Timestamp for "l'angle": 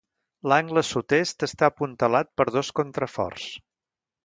0.53-0.81